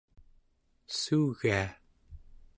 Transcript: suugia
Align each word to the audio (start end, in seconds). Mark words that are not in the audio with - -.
suugia 0.99 1.63